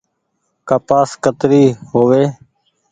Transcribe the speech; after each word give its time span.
ڪپآس 0.69 1.09
ڪتري 1.23 1.63
هووي۔ 1.91 2.23